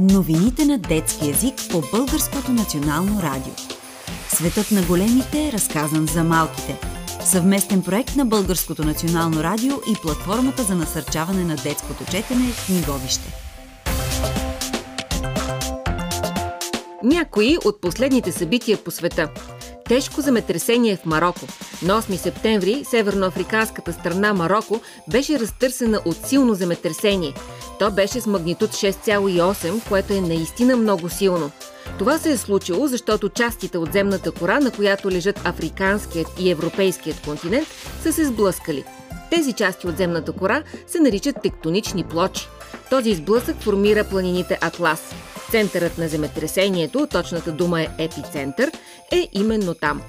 Новините 0.00 0.64
на 0.64 0.78
детски 0.78 1.28
язик 1.28 1.54
по 1.70 1.82
Българското 1.92 2.52
национално 2.52 3.22
радио. 3.22 3.52
Светът 4.28 4.70
на 4.70 4.82
големите, 4.82 5.52
разказан 5.52 6.06
за 6.06 6.24
малките. 6.24 6.80
Съвместен 7.24 7.82
проект 7.82 8.16
на 8.16 8.26
Българското 8.26 8.84
национално 8.84 9.42
радио 9.42 9.74
и 9.90 9.94
платформата 10.02 10.62
за 10.62 10.74
насърчаване 10.74 11.44
на 11.44 11.56
детското 11.56 12.04
четене 12.04 12.52
в 12.52 12.66
Книговище. 12.66 13.34
Някои 17.04 17.56
от 17.64 17.80
последните 17.80 18.32
събития 18.32 18.78
по 18.84 18.90
света. 18.90 19.30
Тежко 19.84 20.20
земетресение 20.20 20.96
в 20.96 21.06
Марокко. 21.06 21.46
На 21.82 22.02
8 22.02 22.16
септември 22.16 22.84
северноафриканската 22.84 23.92
страна 23.92 24.34
Марокко 24.34 24.80
беше 25.08 25.40
разтърсена 25.40 26.00
от 26.04 26.16
силно 26.26 26.54
земетресение. 26.54 27.34
То 27.80 27.90
беше 27.90 28.20
с 28.20 28.26
магнитуд 28.26 28.70
6,8, 28.70 29.88
което 29.88 30.12
е 30.12 30.20
наистина 30.20 30.76
много 30.76 31.08
силно. 31.08 31.50
Това 31.98 32.18
се 32.18 32.32
е 32.32 32.36
случило, 32.36 32.86
защото 32.86 33.28
частите 33.28 33.78
от 33.78 33.92
земната 33.92 34.32
кора, 34.32 34.60
на 34.60 34.70
която 34.70 35.10
лежат 35.10 35.40
африканският 35.44 36.28
и 36.38 36.50
европейският 36.50 37.20
континент, 37.24 37.68
са 38.02 38.12
се 38.12 38.24
сблъскали. 38.24 38.84
Тези 39.30 39.52
части 39.52 39.86
от 39.86 39.96
земната 39.96 40.32
кора 40.32 40.62
се 40.86 41.00
наричат 41.00 41.42
тектонични 41.42 42.04
плочи. 42.04 42.48
Този 42.90 43.14
сблъсък 43.14 43.56
формира 43.62 44.04
планините 44.04 44.58
Атлас. 44.60 45.14
Центърът 45.50 45.98
на 45.98 46.08
земетресението, 46.08 47.06
точната 47.10 47.52
дума 47.52 47.80
е 47.80 47.88
епицентър, 47.98 48.70
е 49.12 49.28
именно 49.32 49.74
там. 49.74 50.02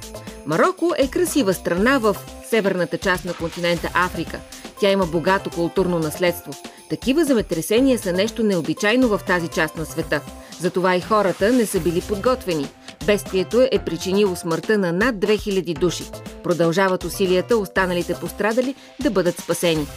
Марокко 0.46 0.92
е 0.98 1.08
красива 1.08 1.54
страна 1.54 1.98
в 1.98 2.16
северната 2.50 2.98
част 2.98 3.26
на 3.26 3.34
континента 3.34 3.90
Африка. 3.94 4.40
Тя 4.82 4.92
има 4.92 5.06
богато 5.06 5.50
културно 5.50 6.00
наследство. 6.00 6.54
Такива 6.90 7.26
земетресения 7.26 8.00
са 8.00 8.14
нещо 8.14 8.44
необичайно 8.44 9.08
в 9.08 9.20
тази 9.28 9.48
част 9.48 9.78
на 9.78 9.86
света. 9.86 10.22
Затова 10.60 10.96
и 10.96 11.02
хората 11.02 11.52
не 11.52 11.66
са 11.66 11.80
били 11.80 12.02
подготвени. 12.02 12.68
Бедствието 13.06 13.68
е 13.72 13.80
причинило 13.86 14.36
смъртта 14.36 14.78
на 14.78 14.94
над 14.94 15.16
2000 15.16 15.80
души. 15.80 16.04
Продължават 16.44 17.04
усилията 17.04 17.58
останалите 17.58 18.14
пострадали 18.14 18.76
да 19.02 19.12
бъдат 19.12 19.38
спасени. 19.38 19.88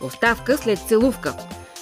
Оставка 0.00 0.58
след 0.58 0.78
целувка. 0.78 1.36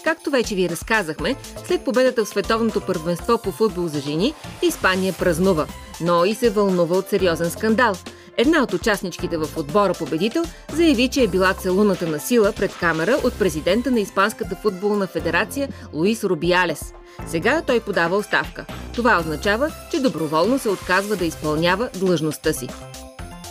Както 0.04 0.30
вече 0.30 0.54
ви 0.54 0.68
разказахме, 0.68 1.36
след 1.66 1.84
победата 1.84 2.24
в 2.24 2.28
световното 2.28 2.80
първенство 2.80 3.38
по 3.38 3.52
футбол 3.52 3.88
за 3.88 4.00
жени, 4.00 4.34
Испания 4.62 5.14
празнува, 5.18 5.66
но 6.00 6.24
и 6.24 6.34
се 6.34 6.50
вълнува 6.50 6.96
от 6.96 7.08
сериозен 7.08 7.50
скандал. 7.50 7.94
Една 8.36 8.62
от 8.62 8.72
участничките 8.72 9.36
в 9.36 9.48
отбора 9.56 9.94
победител 9.94 10.44
заяви, 10.72 11.08
че 11.08 11.22
е 11.22 11.28
била 11.28 11.54
целуната 11.54 12.06
на 12.06 12.20
сила 12.20 12.52
пред 12.52 12.76
камера 12.76 13.18
от 13.24 13.38
президента 13.38 13.90
на 13.90 14.00
Испанската 14.00 14.56
футболна 14.56 15.06
федерация 15.06 15.68
Луис 15.92 16.24
Рубиалес. 16.24 16.94
Сега 17.26 17.62
той 17.66 17.80
подава 17.80 18.16
оставка. 18.16 18.64
Това 18.94 19.18
означава, 19.20 19.72
че 19.90 20.00
доброволно 20.00 20.58
се 20.58 20.68
отказва 20.68 21.16
да 21.16 21.24
изпълнява 21.24 21.88
длъжността 21.94 22.52
си. 22.52 22.68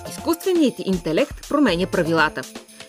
Изкуственият 0.09 0.75
интелект 0.85 1.49
променя 1.49 1.85
правилата. 1.85 2.41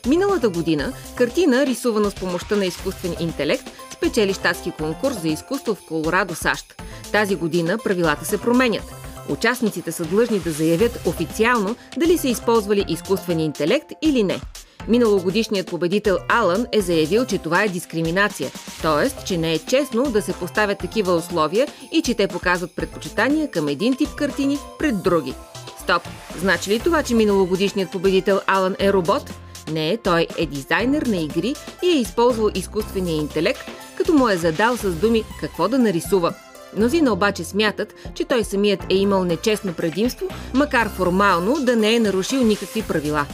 Миналата 0.07 0.49
година 0.49 0.93
картина, 1.17 1.67
рисувана 1.67 2.11
с 2.11 2.15
помощта 2.15 2.57
на 2.57 2.67
изкуствен 2.67 3.15
интелект, 3.21 3.71
спечели 3.93 4.35
щатски 4.35 4.71
конкурс 4.71 5.21
за 5.21 5.29
изкуство 5.29 5.75
в 5.75 5.87
Колорадо, 5.89 6.35
САЩ. 6.35 6.83
Тази 7.13 7.37
година 7.37 7.79
правилата 7.85 8.25
се 8.25 8.41
променят. 8.41 9.04
Участниците 9.29 9.93
са 9.93 10.05
длъжни 10.05 10.39
да 10.39 10.51
заявят 10.51 11.07
официално 11.07 11.77
дали 11.97 12.19
са 12.19 12.29
използвали 12.29 12.85
изкуствен 12.89 13.41
интелект 13.41 13.93
или 14.03 14.23
не. 14.23 14.41
Миналогодишният 14.89 15.67
победител 15.67 16.19
Алън 16.29 16.67
е 16.73 16.81
заявил, 16.81 17.25
че 17.25 17.39
това 17.39 17.63
е 17.63 17.69
дискриминация, 17.69 18.51
т.е. 18.83 19.25
че 19.25 19.39
не 19.39 19.53
е 19.53 19.59
честно 19.59 20.03
да 20.03 20.23
се 20.23 20.33
поставят 20.33 20.79
такива 20.79 21.15
условия 21.15 21.67
и 21.93 22.03
че 22.03 22.15
те 22.15 22.29
показват 22.29 22.77
предпочитания 22.77 23.51
към 23.51 23.69
един 23.69 23.97
тип 23.97 24.15
картини 24.15 24.59
пред 24.79 25.03
други. 25.03 25.35
Стоп! 25.83 26.03
Значи 26.39 26.71
ли 26.71 26.81
това, 26.81 27.03
че 27.03 27.15
миналогодишният 27.15 27.91
победител 27.91 28.41
Алън 28.47 28.77
е 28.79 28.93
робот? 28.93 29.31
Не, 29.73 29.97
той 29.97 30.27
е 30.39 30.47
дизайнер 30.47 31.03
на 31.03 31.17
игри 31.17 31.55
и 31.83 31.89
е 31.89 32.01
използвал 32.01 32.51
изкуствения 32.55 33.17
интелект, 33.17 33.61
като 33.97 34.13
му 34.13 34.29
е 34.29 34.37
задал 34.37 34.77
с 34.77 34.93
думи 34.93 35.25
какво 35.41 35.69
да 35.69 35.79
нарисува. 35.79 36.35
Мнозина 36.77 37.13
обаче 37.13 37.45
смятат, 37.45 37.95
че 38.15 38.25
той 38.25 38.45
самият 38.45 38.81
е 38.91 38.95
имал 38.95 39.25
нечестно 39.25 39.75
предимство, 39.75 40.29
макар 40.55 40.89
формално 40.89 41.55
да 41.61 41.77
не 41.77 41.95
е 41.95 42.01
нарушил 42.01 42.43
никакви 42.43 42.83
правила. 42.83 43.27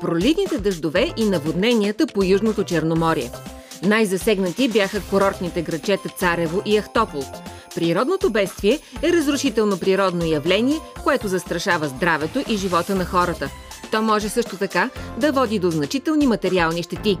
Проливните 0.00 0.58
дъждове 0.58 1.10
и 1.16 1.24
наводненията 1.24 2.06
по 2.06 2.24
Южното 2.24 2.64
Черноморие. 2.64 3.30
Най-засегнати 3.82 4.68
бяха 4.68 5.00
курортните 5.10 5.62
грачета 5.62 6.08
Царево 6.08 6.62
и 6.66 6.80
Ахтопол– 6.80 7.22
Природното 7.74 8.30
бедствие 8.30 8.78
е 9.02 9.12
разрушително 9.12 9.78
природно 9.78 10.24
явление, 10.24 10.80
което 11.02 11.28
застрашава 11.28 11.88
здравето 11.88 12.44
и 12.48 12.56
живота 12.56 12.94
на 12.94 13.04
хората. 13.04 13.50
То 13.90 14.02
може 14.02 14.28
също 14.28 14.56
така 14.56 14.90
да 15.18 15.32
води 15.32 15.58
до 15.58 15.70
значителни 15.70 16.26
материални 16.26 16.82
щети. 16.82 17.18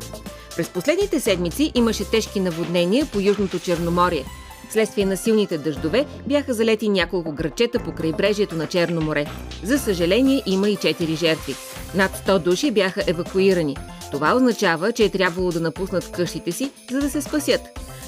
През 0.56 0.68
последните 0.68 1.20
седмици 1.20 1.72
имаше 1.74 2.10
тежки 2.10 2.40
наводнения 2.40 3.06
по 3.06 3.20
Южното 3.20 3.58
Черноморие. 3.58 4.24
Вследствие 4.68 5.06
на 5.06 5.16
силните 5.16 5.58
дъждове 5.58 6.06
бяха 6.26 6.54
залети 6.54 6.88
няколко 6.88 7.32
грачета 7.32 7.78
по 7.78 7.92
крайбрежието 7.92 8.56
на 8.56 8.66
Черно 8.66 9.00
море. 9.00 9.26
За 9.62 9.78
съжаление 9.78 10.42
има 10.46 10.68
и 10.68 10.76
4 10.76 11.16
жертви. 11.16 11.54
Над 11.94 12.12
100 12.26 12.38
души 12.38 12.70
бяха 12.70 13.04
евакуирани. 13.06 13.76
Това 14.10 14.34
означава, 14.34 14.92
че 14.92 15.04
е 15.04 15.08
трябвало 15.08 15.50
да 15.50 15.60
напуснат 15.60 16.12
къщите 16.12 16.52
си, 16.52 16.70
за 16.90 17.00
да 17.00 17.10
се 17.10 17.22
спасят. 17.22 17.60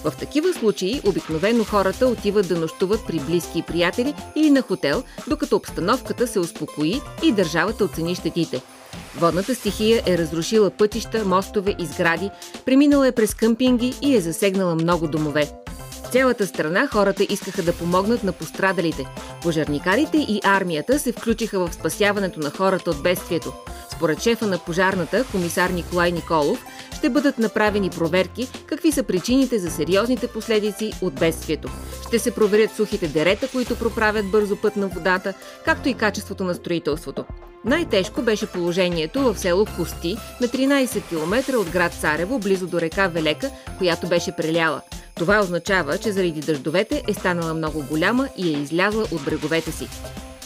В 0.05 0.13
такива 0.21 0.53
случаи 0.53 1.01
обикновено 1.07 1.65
хората 1.65 2.07
отиват 2.07 2.49
да 2.49 2.59
нощуват 2.59 3.01
при 3.07 3.21
близки 3.21 3.59
и 3.59 3.63
приятели 3.63 4.15
или 4.37 4.51
на 4.51 4.63
хотел, 4.63 5.03
докато 5.29 5.57
обстановката 5.57 6.27
се 6.27 6.39
успокои 6.39 7.01
и 7.23 7.33
държавата 7.33 7.85
оцени 7.85 8.15
щетите. 8.15 8.63
Водната 9.17 9.55
стихия 9.55 10.03
е 10.07 10.19
разрушила 10.19 10.71
пътища, 10.71 11.25
мостове 11.25 11.75
и 11.79 11.87
сгради, 11.87 12.31
преминала 12.65 13.09
е 13.09 13.13
през 13.13 13.35
къмпинги 13.35 13.95
и 14.03 14.17
е 14.17 14.21
засегнала 14.21 14.75
много 14.75 15.09
домове. 15.09 15.51
В 15.91 16.13
цялата 16.13 16.47
страна 16.47 16.87
хората 16.87 17.27
искаха 17.29 17.63
да 17.63 17.73
помогнат 17.73 18.25
на 18.25 18.33
пострадалите. 18.33 19.07
Пожарникарите 19.43 20.17
и 20.17 20.41
армията 20.45 20.99
се 20.99 21.13
включиха 21.13 21.59
в 21.59 21.75
спасяването 21.75 22.41
на 22.41 22.51
хората 22.51 22.91
от 22.91 23.03
бедствието. 23.03 23.53
Според 23.97 24.21
шефа 24.21 24.47
на 24.47 24.59
пожарната, 24.59 25.25
комисар 25.33 25.71
Николай 25.71 26.13
Николов, 26.13 26.65
ще 26.97 27.11
бъдат 27.11 27.39
направени 27.39 27.91
проверки 27.91 28.49
какви 28.67 28.93
са 28.93 29.03
причините 29.03 29.59
за 29.59 29.71
сериозните 29.71 30.27
последици 30.29 30.93
от 31.03 31.15
бедствието. 31.15 31.69
Ще 32.09 32.19
се 32.19 32.35
проверят 32.35 32.77
сухите 32.77 33.09
дерета, 33.09 33.49
които 33.49 33.79
проправят 33.79 34.31
бързо 34.31 34.57
път 34.57 34.77
на 34.77 34.89
водата, 34.89 35.35
както 35.65 35.89
и 35.89 35.95
качеството 35.95 36.45
на 36.45 36.55
строителството. 36.55 37.25
Най-тежко 37.65 38.23
беше 38.23 38.47
положението 38.47 39.23
в 39.23 39.39
село 39.39 39.67
Кости, 39.77 40.17
на 40.41 40.49
13 40.49 41.09
км 41.09 41.57
от 41.59 41.71
град 41.71 41.93
Царево, 41.93 42.39
близо 42.39 42.67
до 42.67 42.81
река 42.81 43.09
Велека, 43.09 43.51
която 43.79 44.07
беше 44.07 44.37
преляла. 44.37 44.81
Това 45.15 45.41
означава, 45.41 45.99
че 45.99 46.13
заради 46.13 46.41
дъждовете 46.41 47.03
е 47.09 47.15
станала 47.15 47.55
много 47.55 47.85
голяма 47.91 48.29
и 48.37 48.49
е 48.49 48.61
излязла 48.61 49.03
от 49.13 49.25
бреговете 49.25 49.73
си. 49.73 49.89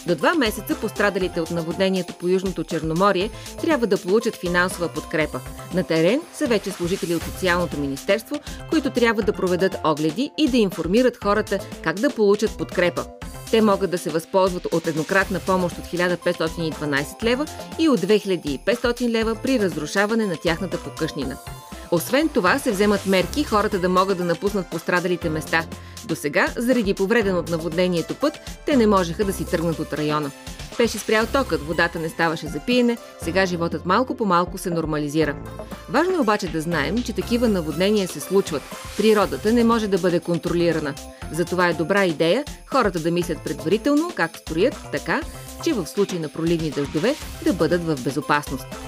До 0.08 0.16
два 0.16 0.34
месеца 0.34 0.76
пострадалите 0.80 1.40
от 1.40 1.50
наводнението 1.50 2.14
по 2.14 2.28
Южното 2.28 2.64
Черноморие 2.64 3.30
трябва 3.60 3.86
да 3.86 4.02
получат 4.02 4.36
финансова 4.36 4.88
подкрепа. 4.88 5.40
На 5.74 5.82
терен 5.84 6.20
са 6.34 6.46
вече 6.46 6.70
служители 6.70 7.14
от 7.14 7.22
Социалното 7.22 7.80
министерство, 7.80 8.36
които 8.70 8.90
трябва 8.90 9.22
да 9.22 9.32
проведат 9.32 9.76
огледи 9.84 10.30
и 10.38 10.48
да 10.48 10.56
информират 10.56 11.16
хората 11.22 11.58
как 11.82 11.96
да 11.96 12.10
получат 12.10 12.58
подкрепа. 12.58 13.04
Те 13.50 13.62
могат 13.62 13.90
да 13.90 13.98
се 13.98 14.10
възползват 14.10 14.66
от 14.72 14.86
еднократна 14.86 15.40
помощ 15.40 15.78
от 15.78 15.84
1512 15.84 17.24
лева 17.24 17.46
и 17.78 17.88
от 17.88 18.00
2500 18.00 19.08
лева 19.08 19.36
при 19.42 19.58
разрушаване 19.58 20.26
на 20.26 20.36
тяхната 20.36 20.78
покъшнина. 20.78 21.36
Освен 21.90 22.28
това 22.28 22.58
се 22.58 22.70
вземат 22.70 23.06
мерки 23.06 23.44
хората 23.44 23.78
да 23.78 23.88
могат 23.88 24.18
да 24.18 24.24
напуснат 24.24 24.70
пострадалите 24.70 25.30
места. 25.30 25.64
До 26.04 26.16
сега, 26.16 26.48
заради 26.56 26.94
повреден 26.94 27.36
от 27.36 27.50
наводнението 27.50 28.14
път, 28.14 28.38
те 28.66 28.76
не 28.76 28.86
можеха 28.86 29.24
да 29.24 29.32
си 29.32 29.44
тръгнат 29.44 29.78
от 29.78 29.92
района. 29.92 30.30
Беше 30.78 30.98
спрял 30.98 31.26
токът, 31.26 31.62
водата 31.62 31.98
не 31.98 32.08
ставаше 32.08 32.46
за 32.46 32.60
пиене, 32.60 32.96
сега 33.22 33.46
животът 33.46 33.86
малко 33.86 34.16
по 34.16 34.24
малко 34.24 34.58
се 34.58 34.70
нормализира. 34.70 35.36
Важно 35.88 36.14
е 36.14 36.20
обаче 36.20 36.48
да 36.48 36.60
знаем, 36.60 37.02
че 37.02 37.12
такива 37.12 37.48
наводнения 37.48 38.08
се 38.08 38.20
случват. 38.20 38.62
Природата 38.96 39.52
не 39.52 39.64
може 39.64 39.88
да 39.88 39.98
бъде 39.98 40.20
контролирана. 40.20 40.94
Затова 41.32 41.68
е 41.68 41.74
добра 41.74 42.04
идея 42.04 42.44
хората 42.66 43.00
да 43.00 43.10
мислят 43.10 43.44
предварително 43.44 44.12
как 44.14 44.36
строят 44.36 44.76
така, 44.92 45.20
че 45.64 45.72
в 45.72 45.86
случай 45.86 46.18
на 46.18 46.28
проливни 46.28 46.70
дъждове 46.70 47.14
да 47.44 47.52
бъдат 47.52 47.84
в 47.84 48.04
безопасност. 48.04 48.87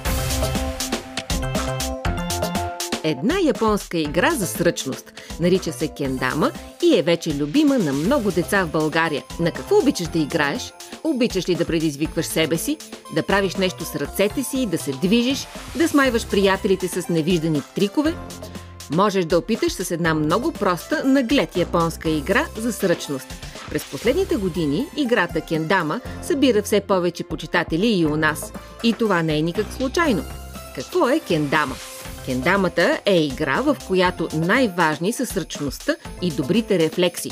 Една 3.04 3.34
японска 3.44 3.98
игра 3.98 4.30
за 4.30 4.46
сръчност. 4.46 5.12
Нарича 5.40 5.72
се 5.72 5.88
кендама 5.88 6.50
и 6.82 6.98
е 6.98 7.02
вече 7.02 7.34
любима 7.34 7.78
на 7.78 7.92
много 7.92 8.30
деца 8.30 8.64
в 8.64 8.70
България. 8.70 9.22
На 9.40 9.50
какво 9.50 9.78
обичаш 9.78 10.08
да 10.08 10.18
играеш? 10.18 10.72
Обичаш 11.04 11.48
ли 11.48 11.54
да 11.54 11.64
предизвикваш 11.64 12.26
себе 12.26 12.56
си, 12.56 12.76
да 13.14 13.22
правиш 13.22 13.56
нещо 13.56 13.84
с 13.84 13.96
ръцете 13.96 14.42
си, 14.42 14.66
да 14.66 14.78
се 14.78 14.92
движиш, 14.92 15.46
да 15.76 15.88
смайваш 15.88 16.26
приятелите 16.26 16.88
с 16.88 17.08
невиждани 17.08 17.62
трикове? 17.74 18.14
Можеш 18.92 19.24
да 19.24 19.38
опиташ 19.38 19.72
с 19.72 19.90
една 19.90 20.14
много 20.14 20.52
проста 20.52 21.04
наглед 21.04 21.56
японска 21.56 22.08
игра 22.08 22.46
за 22.56 22.72
сръчност. 22.72 23.26
През 23.70 23.84
последните 23.84 24.36
години 24.36 24.86
играта 24.96 25.40
Кендама 25.40 26.00
събира 26.22 26.62
все 26.62 26.80
повече 26.80 27.24
почитатели 27.24 27.86
и 27.86 28.06
у 28.06 28.16
нас. 28.16 28.52
И 28.82 28.92
това 28.92 29.22
не 29.22 29.38
е 29.38 29.42
никак 29.42 29.72
случайно. 29.72 30.24
Какво 30.74 31.08
е 31.08 31.20
Кендама? 31.20 31.74
Кендамата 32.26 32.98
е 33.06 33.20
игра, 33.20 33.60
в 33.60 33.76
която 33.86 34.28
най-важни 34.32 35.12
са 35.12 35.26
сръчността 35.26 35.96
и 36.22 36.30
добрите 36.30 36.78
рефлекси. 36.78 37.30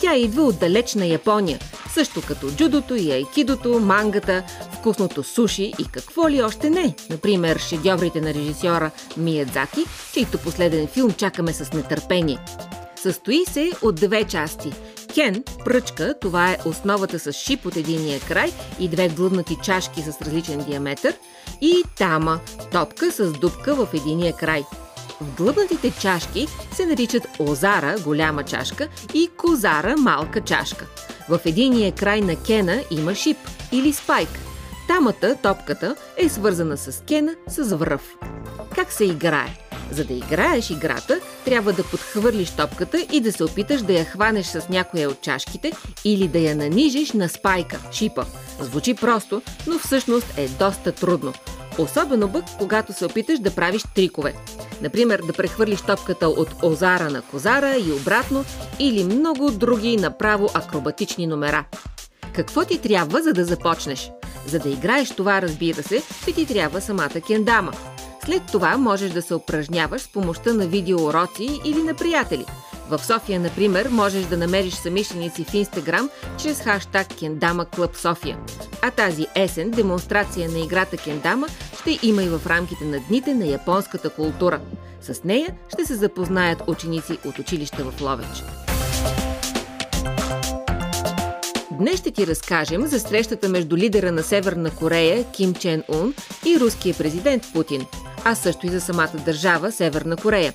Тя 0.00 0.16
идва 0.16 0.42
от 0.42 0.58
далечна 0.58 1.06
Япония, 1.06 1.58
също 1.94 2.22
като 2.28 2.50
джудото 2.50 2.94
и 2.94 3.12
айкидото, 3.12 3.80
мангата, 3.80 4.42
вкусното 4.72 5.22
суши 5.22 5.72
и 5.78 5.84
какво 5.92 6.28
ли 6.28 6.42
още 6.42 6.70
не. 6.70 6.94
Например, 7.10 7.58
шедьоврите 7.58 8.20
на 8.20 8.34
режисьора 8.34 8.90
Миядзаки, 9.16 9.84
чийто 10.12 10.38
последен 10.38 10.86
филм 10.86 11.10
чакаме 11.10 11.52
с 11.52 11.72
нетърпение. 11.72 12.38
Състои 12.96 13.44
се 13.44 13.70
от 13.82 13.94
две 13.94 14.24
части. 14.24 14.72
Кен, 15.14 15.44
пръчка, 15.64 16.14
това 16.20 16.50
е 16.50 16.58
основата 16.64 17.18
с 17.18 17.32
шип 17.32 17.66
от 17.66 17.76
единия 17.76 18.20
край 18.20 18.52
и 18.80 18.88
две 18.88 19.08
длъбнати 19.08 19.56
чашки 19.62 20.02
с 20.02 20.22
различен 20.22 20.64
диаметър, 20.64 21.14
и 21.60 21.82
тама, 21.96 22.40
топка 22.72 23.12
с 23.12 23.32
дупка 23.32 23.74
в 23.74 23.88
единия 23.94 24.32
край. 24.32 24.64
В 25.20 25.36
длъбнатите 25.36 25.92
чашки 26.00 26.46
се 26.72 26.86
наричат 26.86 27.28
озара, 27.38 27.96
голяма 28.04 28.44
чашка, 28.44 28.88
и 29.14 29.28
козара, 29.36 29.96
малка 29.96 30.40
чашка. 30.40 30.86
В 31.28 31.40
единия 31.44 31.92
край 31.92 32.20
на 32.20 32.36
кена 32.36 32.80
има 32.90 33.14
шип 33.14 33.36
или 33.72 33.92
спайк. 33.92 34.28
Тамата, 34.88 35.36
топката, 35.42 35.96
е 36.16 36.28
свързана 36.28 36.76
с 36.76 37.02
кена 37.08 37.34
с 37.48 37.76
връв. 37.76 38.16
Как 38.74 38.92
се 38.92 39.04
играе? 39.04 39.67
За 39.90 40.04
да 40.04 40.14
играеш 40.14 40.70
играта, 40.70 41.20
трябва 41.44 41.72
да 41.72 41.84
подхвърлиш 41.84 42.50
топката 42.50 43.06
и 43.12 43.20
да 43.20 43.32
се 43.32 43.44
опиташ 43.44 43.82
да 43.82 43.92
я 43.92 44.04
хванеш 44.04 44.46
с 44.46 44.68
някоя 44.70 45.08
от 45.08 45.20
чашките 45.20 45.72
или 46.04 46.28
да 46.28 46.38
я 46.38 46.56
нанижиш 46.56 47.12
на 47.12 47.28
спайка, 47.28 47.80
шипа. 47.92 48.24
Звучи 48.60 48.94
просто, 48.94 49.42
но 49.66 49.78
всъщност 49.78 50.34
е 50.36 50.48
доста 50.48 50.92
трудно. 50.92 51.32
Особено 51.78 52.32
пък, 52.32 52.44
когато 52.58 52.92
се 52.92 53.06
опиташ 53.06 53.38
да 53.38 53.54
правиш 53.54 53.82
трикове. 53.94 54.34
Например, 54.82 55.22
да 55.26 55.32
прехвърлиш 55.32 55.82
топката 55.82 56.28
от 56.28 56.48
озара 56.62 57.10
на 57.10 57.22
козара 57.22 57.76
и 57.76 57.92
обратно, 57.92 58.44
или 58.78 59.04
много 59.04 59.50
други 59.50 59.96
направо 59.96 60.50
акробатични 60.54 61.26
номера. 61.26 61.64
Какво 62.34 62.64
ти 62.64 62.78
трябва, 62.78 63.22
за 63.22 63.32
да 63.32 63.44
започнеш? 63.44 64.10
За 64.46 64.58
да 64.58 64.68
играеш 64.68 65.10
това, 65.10 65.42
разбира 65.42 65.82
се, 65.82 66.02
ще 66.22 66.32
ти 66.32 66.46
трябва 66.46 66.80
самата 66.80 67.20
кендама– 67.26 67.72
след 68.28 68.42
това 68.52 68.76
можеш 68.76 69.10
да 69.10 69.22
се 69.22 69.34
упражняваш 69.34 70.02
с 70.02 70.08
помощта 70.08 70.52
на 70.52 70.66
видеоуроци 70.66 71.60
или 71.64 71.82
на 71.82 71.94
приятели. 71.94 72.44
В 72.90 73.04
София, 73.04 73.40
например, 73.40 73.88
можеш 73.88 74.24
да 74.24 74.36
намериш 74.36 74.74
самишленици 74.74 75.44
в 75.44 75.54
Инстаграм 75.54 76.10
чрез 76.38 76.60
хаштаг 76.60 77.06
Кендама 77.18 77.64
Клъб 77.64 77.96
София. 77.96 78.38
А 78.82 78.90
тази 78.90 79.26
есен 79.34 79.70
демонстрация 79.70 80.50
на 80.50 80.58
играта 80.58 80.96
Кендама 80.96 81.48
ще 81.80 81.98
има 82.02 82.22
и 82.22 82.28
в 82.28 82.40
рамките 82.46 82.84
на 82.84 83.00
дните 83.00 83.34
на 83.34 83.46
японската 83.46 84.10
култура. 84.10 84.60
С 85.00 85.24
нея 85.24 85.54
ще 85.72 85.84
се 85.84 85.94
запознаят 85.94 86.62
ученици 86.66 87.18
от 87.26 87.38
училища 87.38 87.84
в 87.84 88.00
Ловеч. 88.00 88.42
Днес 91.70 92.00
ще 92.00 92.10
ти 92.10 92.26
разкажем 92.26 92.86
за 92.86 93.00
срещата 93.00 93.48
между 93.48 93.76
лидера 93.76 94.12
на 94.12 94.22
Северна 94.22 94.70
Корея 94.70 95.24
Ким 95.32 95.54
Чен 95.54 95.82
Ун 95.88 96.14
и 96.46 96.60
руския 96.60 96.94
президент 96.94 97.42
Путин– 97.52 97.86
а 98.30 98.34
също 98.34 98.66
и 98.66 98.70
за 98.70 98.80
самата 98.80 99.12
държава 99.24 99.72
Северна 99.72 100.16
Корея. 100.16 100.54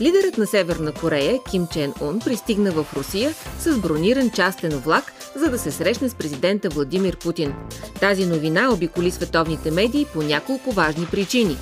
Лидерът 0.00 0.38
на 0.38 0.46
Северна 0.46 0.92
Корея, 0.92 1.38
Ким 1.50 1.66
Чен 1.72 1.94
Ун, 2.00 2.20
пристигна 2.20 2.70
в 2.70 2.86
Русия 2.96 3.34
с 3.60 3.78
брониран 3.78 4.30
частен 4.30 4.78
влак, 4.78 5.12
за 5.36 5.50
да 5.50 5.58
се 5.58 5.70
срещне 5.70 6.08
с 6.08 6.14
президента 6.14 6.68
Владимир 6.68 7.16
Путин. 7.16 7.54
Тази 8.00 8.26
новина 8.26 8.72
обиколи 8.72 9.10
световните 9.10 9.70
медии 9.70 10.06
по 10.12 10.22
няколко 10.22 10.72
важни 10.72 11.06
причини. 11.06 11.56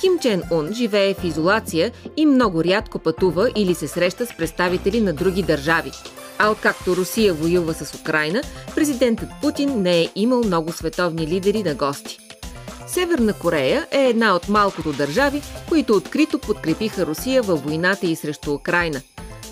Ким 0.00 0.18
Чен 0.18 0.42
Ун 0.50 0.74
живее 0.74 1.14
в 1.14 1.24
изолация 1.24 1.92
и 2.16 2.26
много 2.26 2.64
рядко 2.64 2.98
пътува 2.98 3.50
или 3.56 3.74
се 3.74 3.88
среща 3.88 4.26
с 4.26 4.36
представители 4.36 5.00
на 5.00 5.12
други 5.12 5.42
държави. 5.42 5.90
А 6.38 6.50
откакто 6.50 6.96
Русия 6.96 7.34
воюва 7.34 7.74
с 7.74 7.94
Украина, 8.00 8.42
президентът 8.74 9.28
Путин 9.42 9.82
не 9.82 10.00
е 10.00 10.08
имал 10.14 10.44
много 10.44 10.72
световни 10.72 11.26
лидери 11.26 11.62
на 11.62 11.74
гости. 11.74 12.27
Северна 12.88 13.32
Корея 13.32 13.86
е 13.90 14.04
една 14.04 14.36
от 14.36 14.48
малкото 14.48 14.92
държави, 14.92 15.42
които 15.68 15.94
открито 15.94 16.38
подкрепиха 16.38 17.06
Русия 17.06 17.42
във 17.42 17.64
войната 17.64 18.06
и 18.06 18.16
срещу 18.16 18.54
Украина. 18.54 19.00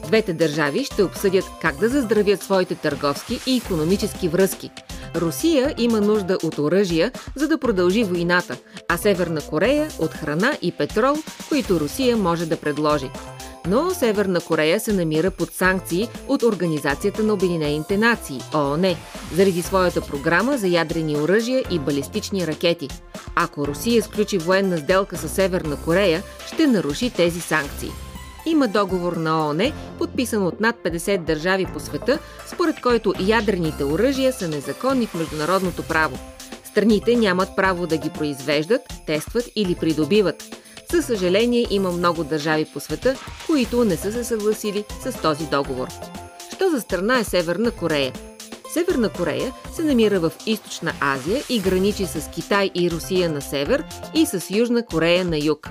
Двете 0.06 0.32
държави 0.32 0.84
ще 0.84 1.02
обсъдят 1.02 1.44
как 1.62 1.76
да 1.76 1.88
заздравят 1.88 2.42
своите 2.42 2.74
търговски 2.74 3.40
и 3.46 3.56
економически 3.56 4.28
връзки. 4.28 4.70
Русия 5.16 5.74
има 5.78 6.00
нужда 6.00 6.38
от 6.42 6.58
оръжия, 6.58 7.12
за 7.34 7.48
да 7.48 7.58
продължи 7.58 8.04
войната, 8.04 8.56
а 8.88 8.96
Северна 8.96 9.40
Корея 9.40 9.88
от 9.98 10.10
храна 10.10 10.56
и 10.62 10.72
петрол, 10.72 11.14
които 11.48 11.80
Русия 11.80 12.16
може 12.16 12.46
да 12.46 12.56
предложи 12.56 13.10
но 13.68 13.90
Северна 13.90 14.40
Корея 14.40 14.80
се 14.80 14.92
намира 14.92 15.30
под 15.30 15.52
санкции 15.52 16.08
от 16.28 16.42
Организацията 16.42 17.22
на 17.22 17.32
Обединените 17.32 17.96
нации, 17.96 18.40
ООН, 18.54 18.96
заради 19.34 19.62
своята 19.62 20.00
програма 20.00 20.58
за 20.58 20.68
ядрени 20.68 21.16
оръжия 21.16 21.64
и 21.70 21.78
балистични 21.78 22.46
ракети. 22.46 22.88
Ако 23.34 23.66
Русия 23.66 24.02
сключи 24.02 24.38
военна 24.38 24.78
сделка 24.78 25.16
с 25.16 25.28
Северна 25.28 25.76
Корея, 25.76 26.22
ще 26.46 26.66
наруши 26.66 27.10
тези 27.10 27.40
санкции. 27.40 27.90
Има 28.46 28.68
договор 28.68 29.12
на 29.12 29.46
ООН, 29.46 29.72
подписан 29.98 30.46
от 30.46 30.60
над 30.60 30.76
50 30.84 31.18
държави 31.18 31.66
по 31.72 31.80
света, 31.80 32.18
според 32.46 32.80
който 32.80 33.14
ядрените 33.20 33.84
оръжия 33.84 34.32
са 34.32 34.48
незаконни 34.48 35.06
в 35.06 35.14
международното 35.14 35.82
право. 35.82 36.18
Страните 36.64 37.16
нямат 37.16 37.48
право 37.56 37.86
да 37.86 37.96
ги 37.96 38.10
произвеждат, 38.10 38.82
тестват 39.06 39.44
или 39.56 39.74
придобиват– 39.74 40.44
за 40.92 41.02
съжаление 41.02 41.66
има 41.70 41.90
много 41.90 42.24
държави 42.24 42.64
по 42.64 42.80
света, 42.80 43.16
които 43.46 43.84
не 43.84 43.96
са 43.96 44.12
се 44.12 44.24
съгласили 44.24 44.84
с 45.02 45.22
този 45.22 45.46
договор. 45.46 45.88
Що 46.54 46.70
за 46.70 46.80
страна 46.80 47.18
е 47.18 47.24
Северна 47.24 47.70
Корея? 47.70 48.12
Северна 48.72 49.08
Корея 49.08 49.52
се 49.74 49.84
намира 49.84 50.20
в 50.20 50.32
Източна 50.46 50.92
Азия 51.00 51.42
и 51.48 51.60
граничи 51.60 52.06
с 52.06 52.30
Китай 52.34 52.70
и 52.74 52.90
Русия 52.90 53.30
на 53.30 53.40
север 53.42 53.84
и 54.14 54.26
с 54.26 54.46
Южна 54.50 54.86
Корея 54.86 55.24
на 55.24 55.38
юг. 55.38 55.68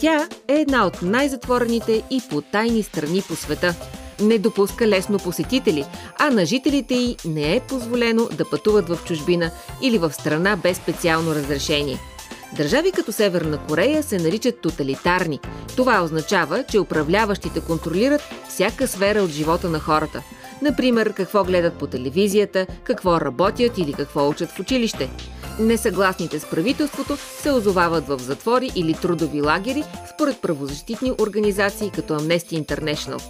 Тя 0.00 0.28
е 0.48 0.54
една 0.54 0.86
от 0.86 1.02
най-затворените 1.02 2.02
и 2.10 2.22
потайни 2.30 2.82
страни 2.82 3.22
по 3.28 3.36
света. 3.36 3.74
Не 4.20 4.38
допуска 4.38 4.88
лесно 4.88 5.18
посетители, 5.18 5.84
а 6.18 6.30
на 6.30 6.46
жителите 6.46 6.94
й 6.94 7.16
не 7.24 7.56
е 7.56 7.60
позволено 7.60 8.28
да 8.32 8.50
пътуват 8.50 8.88
в 8.88 8.98
чужбина 9.04 9.50
или 9.82 9.98
в 9.98 10.12
страна 10.12 10.56
без 10.56 10.76
специално 10.76 11.34
разрешение– 11.34 11.98
Държави 12.56 12.92
като 12.92 13.12
Северна 13.12 13.58
Корея 13.58 14.02
се 14.02 14.18
наричат 14.18 14.60
тоталитарни. 14.60 15.40
Това 15.76 16.02
означава, 16.02 16.64
че 16.64 16.78
управляващите 16.78 17.60
контролират 17.60 18.22
всяка 18.48 18.88
сфера 18.88 19.22
от 19.22 19.30
живота 19.30 19.68
на 19.68 19.78
хората. 19.78 20.22
Например, 20.62 21.12
какво 21.12 21.44
гледат 21.44 21.74
по 21.74 21.86
телевизията, 21.86 22.66
какво 22.84 23.20
работят 23.20 23.78
или 23.78 23.92
какво 23.92 24.28
учат 24.28 24.50
в 24.50 24.60
училище. 24.60 25.10
Несъгласните 25.58 26.40
с 26.40 26.50
правителството 26.50 27.16
се 27.16 27.52
озовават 27.52 28.08
в 28.08 28.18
затвори 28.18 28.70
или 28.76 28.94
трудови 28.94 29.42
лагери 29.42 29.84
според 30.14 30.40
правозащитни 30.40 31.12
организации 31.20 31.90
като 31.90 32.20
Amnesty 32.20 32.66
International. 32.66 33.22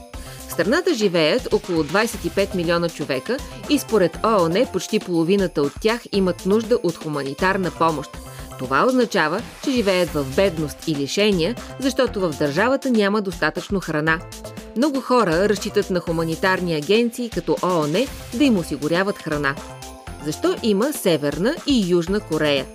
В 0.49 0.53
страната 0.53 0.95
живеят 0.95 1.53
около 1.53 1.85
25 1.85 2.55
милиона 2.55 2.89
човека 2.89 3.37
и 3.71 3.79
според 3.79 4.19
ООН 4.25 4.67
почти 4.73 4.99
половината 5.01 5.63
от 5.63 5.73
тях 5.81 6.03
имат 6.13 6.47
нужда 6.47 6.79
от 6.83 6.97
хуманитарна 6.97 7.71
помощ– 7.71 8.11
това 8.65 8.87
означава, 8.87 9.43
че 9.65 9.71
живеят 9.71 10.09
в 10.09 10.37
бедност 10.37 10.89
и 10.89 10.95
лишения, 10.95 11.55
защото 11.81 12.21
в 12.21 12.35
държавата 12.39 12.91
няма 12.91 13.23
достатъчно 13.23 13.81
храна. 13.81 14.21
Много 14.77 15.01
хора 15.01 15.49
разчитат 15.49 15.91
на 15.91 16.01
хуманитарни 16.01 16.75
агенции 16.75 17.31
като 17.31 17.57
ООН 17.63 18.07
да 18.35 18.45
им 18.45 18.59
осигуряват 18.59 19.19
храна. 19.19 19.55
Защо 20.25 20.57
има 20.63 20.93
Северна 20.93 21.55
и 21.67 21.91
Южна 21.91 22.21
Корея? 22.21 22.67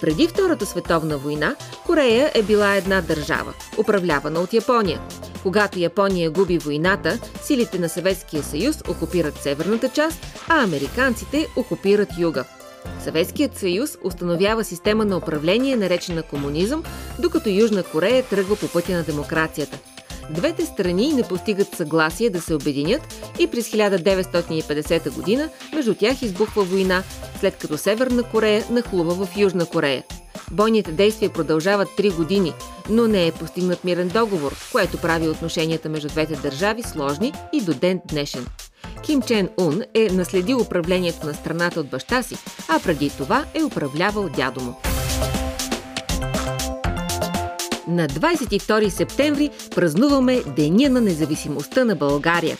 Преди 0.00 0.26
Втората 0.26 0.66
световна 0.66 1.18
война 1.18 1.56
Корея 1.86 2.30
е 2.34 2.42
била 2.42 2.74
една 2.74 3.00
държава, 3.00 3.54
управлявана 3.78 4.40
от 4.40 4.52
Япония. 4.52 5.00
Когато 5.42 5.78
Япония 5.78 6.30
губи 6.30 6.58
войната, 6.58 7.18
силите 7.42 7.78
на 7.78 7.88
Съветския 7.88 8.42
съюз 8.42 8.82
окупират 8.88 9.42
северната 9.42 9.88
част, 9.88 10.26
а 10.48 10.62
американците 10.62 11.46
окупират 11.56 12.08
юга– 12.18 12.44
Съветският 13.00 13.58
съюз 13.58 13.98
установява 14.04 14.64
система 14.64 15.04
на 15.04 15.16
управление, 15.16 15.76
наречена 15.76 16.22
комунизъм, 16.22 16.82
докато 17.18 17.48
Южна 17.48 17.82
Корея 17.82 18.22
тръгва 18.22 18.56
по 18.56 18.68
пътя 18.68 18.92
на 18.92 19.02
демокрацията. 19.02 19.78
Двете 20.30 20.66
страни 20.66 21.12
не 21.12 21.22
постигат 21.22 21.74
съгласие 21.76 22.30
да 22.30 22.40
се 22.40 22.54
обединят 22.54 23.02
и 23.38 23.46
през 23.46 23.70
1950 23.70 25.14
година 25.14 25.48
между 25.74 25.94
тях 25.94 26.22
избухва 26.22 26.62
война, 26.62 27.02
след 27.40 27.56
като 27.56 27.78
Северна 27.78 28.22
Корея 28.22 28.64
нахлува 28.70 29.26
в 29.26 29.36
Южна 29.36 29.66
Корея. 29.66 30.04
Бойните 30.50 30.92
действия 30.92 31.32
продължават 31.32 31.88
3 31.88 32.16
години 32.16 32.52
но 32.90 33.08
не 33.08 33.26
е 33.26 33.32
постигнат 33.32 33.84
мирен 33.84 34.08
договор, 34.08 34.56
което 34.72 35.00
прави 35.00 35.28
отношенията 35.28 35.88
между 35.88 36.08
двете 36.08 36.36
държави 36.36 36.82
сложни 36.82 37.32
и 37.52 37.60
до 37.60 37.74
ден 37.74 38.00
днешен. 38.08 38.46
Ким 39.02 39.22
Чен 39.22 39.48
Ун 39.60 39.82
е 39.94 40.08
наследил 40.12 40.60
управлението 40.60 41.26
на 41.26 41.34
страната 41.34 41.80
от 41.80 41.88
баща 41.88 42.22
си, 42.22 42.36
а 42.68 42.80
преди 42.80 43.10
това 43.10 43.44
е 43.54 43.62
управлявал 43.62 44.28
дядо 44.28 44.60
му. 44.60 44.74
На 47.88 48.08
22 48.08 48.88
септември 48.88 49.50
празнуваме 49.74 50.42
Деня 50.56 50.88
на 50.88 51.00
независимостта 51.00 51.84
на 51.84 51.96
България. 51.96 52.56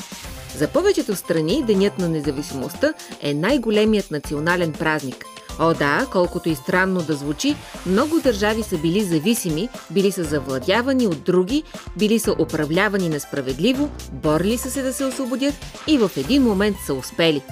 За 0.56 0.68
повечето 0.68 1.16
страни 1.16 1.64
Денят 1.66 1.98
на 1.98 2.08
независимостта 2.08 2.94
е 3.22 3.34
най-големият 3.34 4.10
национален 4.10 4.72
празник. 4.72 5.31
О 5.58 5.74
да, 5.74 6.06
колкото 6.12 6.48
и 6.48 6.54
странно 6.54 7.02
да 7.02 7.14
звучи, 7.14 7.56
много 7.86 8.20
държави 8.20 8.62
са 8.62 8.78
били 8.78 9.04
зависими, 9.04 9.68
били 9.90 10.12
са 10.12 10.24
завладявани 10.24 11.06
от 11.06 11.22
други, 11.22 11.62
били 11.96 12.18
са 12.18 12.32
управлявани 12.38 13.08
несправедливо, 13.08 13.90
борили 14.12 14.58
са 14.58 14.70
се 14.70 14.82
да 14.82 14.92
се 14.92 15.04
освободят 15.04 15.54
и 15.86 15.98
в 15.98 16.10
един 16.16 16.42
момент 16.42 16.76
са 16.86 16.94
успели. 16.94 17.42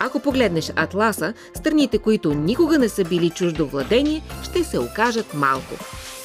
Ако 0.00 0.20
погледнеш 0.20 0.72
Атласа, 0.76 1.34
страните, 1.54 1.98
които 1.98 2.34
никога 2.34 2.78
не 2.78 2.88
са 2.88 3.04
били 3.04 3.30
чуждо 3.30 3.66
владение, 3.66 4.22
ще 4.42 4.64
се 4.64 4.78
окажат 4.78 5.34
малко. 5.34 5.74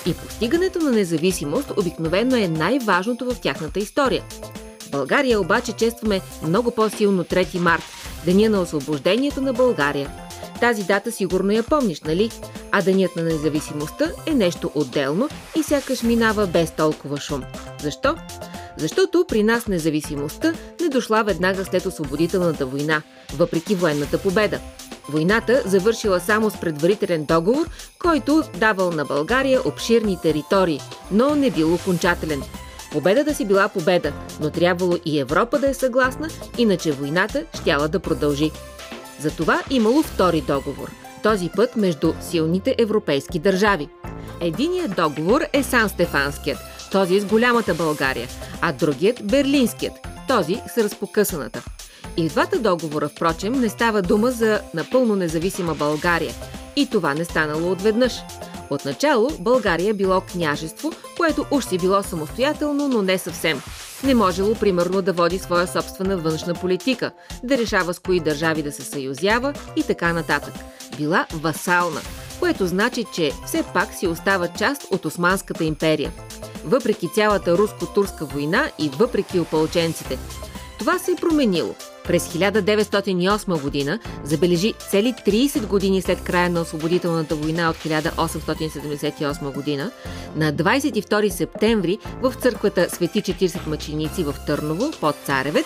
И 0.06 0.13
постигането 0.13 0.80
на 0.80 0.92
независимост 0.92 1.72
обикновено 1.78 2.36
е 2.36 2.48
най-важното 2.48 3.25
в 3.25 3.40
тяхната 3.42 3.80
история. 3.80 4.24
В 4.80 4.92
България 4.92 5.42
обаче 5.42 5.72
честваме 5.72 6.22
много 6.48 6.72
по-силно 6.72 7.24
3 7.24 7.60
март, 7.60 7.84
Деня 8.25 8.50
на 8.50 8.62
освобождението 8.62 9.42
на 9.42 9.54
България. 9.54 10.10
Тази 10.63 10.84
дата 10.84 11.12
сигурно 11.12 11.51
я 11.51 11.63
помниш, 11.63 12.01
нали? 12.01 12.32
А 12.72 12.82
Денят 12.82 13.15
на 13.15 13.24
независимостта 13.24 14.12
е 14.25 14.34
нещо 14.34 14.72
отделно 14.75 15.29
и 15.58 15.63
сякаш 15.63 16.03
минава 16.03 16.48
без 16.48 16.72
толкова 16.72 17.17
шум. 17.17 17.43
Защо? 17.82 18.15
Защото 18.77 19.25
при 19.27 19.43
нас 19.43 19.67
независимостта 19.67 20.53
не 20.82 20.89
дошла 20.89 21.24
веднага 21.24 21.65
след 21.65 21.86
освободителната 21.86 22.65
война, 22.65 23.01
въпреки 23.36 23.75
военната 23.75 24.17
победа. 24.17 24.60
Войната 25.10 25.63
завършила 25.65 26.20
само 26.20 26.50
с 26.50 26.60
предварителен 26.60 27.25
договор, 27.25 27.70
който 28.00 28.43
давал 28.58 28.91
на 28.91 29.05
България 29.05 29.62
обширни 29.65 30.17
територии, 30.22 30.79
но 31.12 31.36
не 31.36 31.51
бил 31.51 31.74
окончателен. 31.74 32.43
Победата 32.91 33.34
си 33.34 33.46
била 33.46 33.70
победа, 33.70 34.13
но 34.41 34.50
трябвало 34.50 34.98
и 35.05 35.20
Европа 35.20 35.60
да 35.60 35.70
е 35.70 35.74
съгласна, 35.74 36.29
иначе 36.58 36.91
войната 36.91 37.43
щяла 37.62 37.88
да 37.88 38.00
продължи. 38.00 38.51
Затова 39.20 39.62
имало 39.70 40.03
втори 40.03 40.41
договор, 40.41 40.91
този 41.24 41.50
път 41.55 41.75
между 41.75 42.13
силните 42.22 42.75
европейски 42.77 43.39
държави. 43.39 43.89
Единият 44.41 44.96
договор 44.96 45.41
е 45.53 45.63
Сан-Стефанският, 45.63 46.60
този 46.91 47.15
е 47.15 47.20
с 47.20 47.25
голямата 47.25 47.74
България, 47.74 48.27
а 48.62 48.72
другият– 48.74 49.20
Берлинският, 49.24 49.93
този 50.27 50.62
с 50.75 50.77
разпокъсаната. 50.77 51.63
И 52.17 52.29
в 52.29 52.32
двата 52.32 52.60
договора, 52.60 53.10
впрочем, 53.10 53.53
не 53.53 53.70
става 53.70 54.01
дума 54.01 54.32
за 54.32 54.62
напълно 54.74 55.15
независима 55.15 55.75
България. 55.75 56.34
И 56.75 56.89
това 56.89 57.13
не 57.13 57.25
станало 57.25 57.72
отведнъж. 57.72 58.13
Отначало 58.70 59.29
България 59.39 59.93
било 59.93 60.22
княжество, 60.22 60.91
което 61.17 61.46
уж 61.51 61.65
си 61.65 61.77
било 61.77 62.03
самостоятелно, 62.03 62.88
но 62.88 63.01
не 63.01 63.17
съвсем. 63.17 63.62
Не 64.03 64.15
можело, 64.15 64.55
примерно, 64.55 65.01
да 65.01 65.13
води 65.13 65.39
своя 65.39 65.67
собствена 65.67 66.17
външна 66.17 66.53
политика, 66.53 67.12
да 67.43 67.57
решава 67.57 67.93
с 67.93 68.00
кои 68.00 68.19
държави 68.19 68.63
да 68.63 68.72
се 68.72 68.81
съюзява 68.81 69.53
и 69.75 69.83
така 69.83 70.13
нататък. 70.13 70.53
Била 70.98 71.25
васална, 71.33 72.01
което 72.39 72.67
значи, 72.67 73.05
че 73.15 73.31
все 73.45 73.63
пак 73.74 73.93
си 73.93 74.07
остава 74.07 74.48
част 74.48 74.88
от 74.91 75.05
Османската 75.05 75.63
империя. 75.63 76.12
Въпреки 76.65 77.10
цялата 77.15 77.57
руско-турска 77.57 78.25
война 78.25 78.72
и 78.79 78.89
въпреки 78.89 79.39
опълченците. 79.39 80.17
Това 80.79 81.00
се 81.00 81.12
е 81.12 81.15
променило. 81.15 81.75
През 82.03 82.27
1908 82.27 83.62
година 83.62 84.00
забележи 84.24 84.74
цели 84.89 85.13
30 85.27 85.67
години 85.67 86.01
след 86.01 86.24
края 86.24 86.50
на 86.50 86.62
освободителната 86.62 87.36
война 87.36 87.69
от 87.69 87.75
1878 87.75 89.53
година, 89.53 89.91
на 90.36 90.53
22 90.53 91.29
септември 91.29 91.98
в 92.22 92.33
църквата 92.41 92.89
Свети 92.89 93.22
40 93.22 93.67
мъченици 93.67 94.24
в 94.24 94.36
Търново 94.48 94.91
под 95.01 95.15
Царевец, 95.25 95.65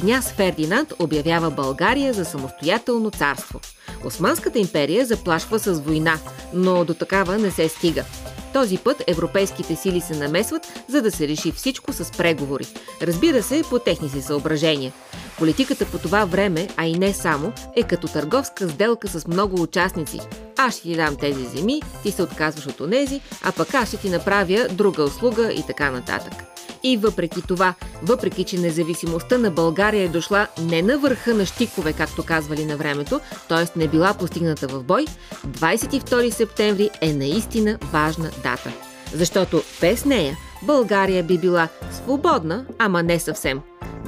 княз 0.00 0.32
Фердинанд 0.32 0.92
обявява 0.98 1.50
България 1.50 2.12
за 2.12 2.24
самостоятелно 2.24 3.10
царство. 3.10 3.60
Османската 4.04 4.58
империя 4.58 5.06
заплашва 5.06 5.58
с 5.58 5.80
война, 5.80 6.18
но 6.54 6.84
до 6.84 6.94
такава 6.94 7.38
не 7.38 7.50
се 7.50 7.68
стига. 7.68 8.04
Този 8.52 8.78
път 8.78 9.04
европейските 9.06 9.76
сили 9.76 10.00
се 10.00 10.16
намесват, 10.16 10.66
за 10.88 11.02
да 11.02 11.10
се 11.10 11.28
реши 11.28 11.52
всичко 11.52 11.92
с 11.92 12.12
преговори. 12.12 12.66
Разбира 13.02 13.42
се, 13.42 13.62
по 13.70 13.78
техни 13.78 14.08
си 14.08 14.22
съображения. 14.22 14.92
Политиката 15.38 15.84
по 15.84 15.98
това 15.98 16.24
време, 16.24 16.68
а 16.76 16.86
и 16.86 16.98
не 16.98 17.12
само, 17.12 17.52
е 17.76 17.82
като 17.82 18.08
търговска 18.08 18.68
сделка 18.68 19.08
с 19.08 19.26
много 19.26 19.62
участници. 19.62 20.20
Аз 20.56 20.74
ще 20.74 20.82
ти 20.82 20.96
дам 20.96 21.16
тези 21.16 21.44
земи, 21.44 21.82
ти 22.02 22.10
се 22.10 22.22
отказваш 22.22 22.66
от 22.66 22.80
онези, 22.80 23.20
а 23.42 23.52
пък 23.52 23.74
аз 23.74 23.88
ще 23.88 23.96
ти 23.96 24.10
направя 24.10 24.66
друга 24.70 25.04
услуга 25.04 25.52
и 25.52 25.62
така 25.66 25.90
нататък. 25.90 26.32
И 26.82 26.96
въпреки 26.96 27.42
това, 27.48 27.74
въпреки 28.02 28.44
че 28.44 28.58
независимостта 28.58 29.38
на 29.38 29.50
България 29.50 30.04
е 30.04 30.08
дошла 30.08 30.46
не 30.60 30.82
на 30.82 30.98
върха 30.98 31.34
на 31.34 31.46
щикове, 31.46 31.92
както 31.92 32.24
казвали 32.24 32.64
на 32.64 32.76
времето, 32.76 33.20
т.е. 33.48 33.78
не 33.78 33.88
била 33.88 34.14
постигната 34.14 34.68
в 34.68 34.82
бой, 34.82 35.04
22 35.46 36.30
септември 36.30 36.90
е 37.00 37.12
наистина 37.12 37.78
важна 37.82 38.30
дата. 38.42 38.72
Защото 39.14 39.62
без 39.80 40.04
нея 40.04 40.36
България 40.62 41.22
би 41.22 41.38
била 41.38 41.68
свободна, 41.92 42.66
ама 42.78 43.02
не 43.02 43.20
съвсем. 43.20 43.60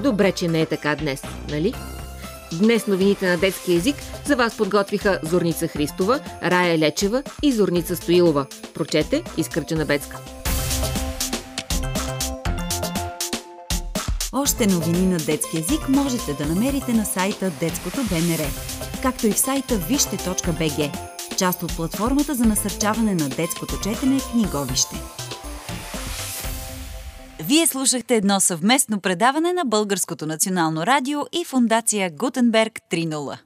Добре, 0.03 0.33
че 0.33 0.49
не 0.49 0.61
е 0.61 0.67
така 0.67 0.97
днес, 0.97 1.23
нали? 1.51 1.75
Днес 2.53 2.87
новините 2.87 3.29
на 3.29 3.37
детски 3.37 3.75
език 3.75 3.97
за 4.25 4.37
вас 4.37 4.57
подготвиха 4.57 5.21
Зорница 5.23 5.69
Христова, 5.69 6.21
Рая 6.43 6.79
Лечева 6.79 7.23
и 7.43 7.53
Зорница 7.53 7.97
Стоилова. 7.97 8.47
Прочете 8.75 9.23
Искърча 9.37 9.85
Бецка. 9.85 10.19
Още 14.33 14.67
новини 14.67 15.07
на 15.07 15.17
детски 15.17 15.59
език 15.59 15.89
можете 15.89 16.33
да 16.33 16.47
намерите 16.47 16.93
на 16.93 17.05
сайта 17.05 17.53
Детското 17.61 17.97
БНР, 17.97 18.47
както 19.03 19.27
и 19.27 19.31
в 19.31 19.39
сайта 19.39 19.77
вижте.бг, 19.77 20.99
част 21.39 21.63
от 21.63 21.77
платформата 21.77 22.35
за 22.35 22.45
насърчаване 22.45 23.15
на 23.15 23.29
детското 23.29 23.81
четене 23.81 24.21
книговище. 24.33 24.97
Вие 27.49 27.67
слушахте 27.67 28.17
едно 28.17 28.41
съвместно 28.41 29.01
предаване 29.01 29.53
на 29.53 29.65
Българското 29.65 30.27
национално 30.27 30.87
радио 30.87 31.21
и 31.33 31.45
фундация 31.45 32.11
Гутенберг 32.11 32.81
3.0. 32.91 33.39